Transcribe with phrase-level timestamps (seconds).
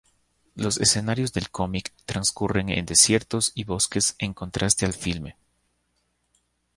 [0.55, 5.37] Los escenarios del cómic transcurren en desiertos y bosques en contraste al filme.